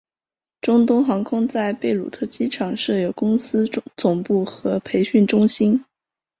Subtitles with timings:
[0.61, 5.85] 中东航空在贝鲁特机场设有公司总部和培训中心。